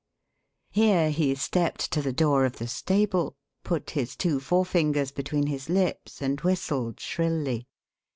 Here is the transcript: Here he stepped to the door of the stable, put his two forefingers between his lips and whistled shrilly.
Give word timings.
Here 0.71 1.11
he 1.11 1.35
stepped 1.35 1.91
to 1.91 2.01
the 2.01 2.11
door 2.11 2.43
of 2.43 2.57
the 2.57 2.67
stable, 2.67 3.35
put 3.63 3.91
his 3.91 4.15
two 4.15 4.39
forefingers 4.39 5.11
between 5.11 5.45
his 5.45 5.69
lips 5.69 6.23
and 6.23 6.41
whistled 6.41 6.99
shrilly. 6.99 7.67